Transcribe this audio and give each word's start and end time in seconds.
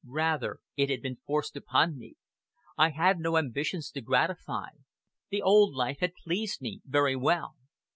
Rather 0.07 0.57
it 0.75 0.89
had 0.89 0.99
been 1.03 1.17
forced 1.27 1.55
upon 1.55 1.95
me. 1.95 2.15
I 2.75 2.89
had 2.89 3.19
no 3.19 3.37
ambitions 3.37 3.91
to 3.91 4.01
gratify; 4.01 4.69
the 5.29 5.43
old 5.43 5.75
life 5.75 5.99
had 5.99 6.15
pleased 6.15 6.59
me 6.59 6.81
very 6.85 7.15
well. 7.15 7.53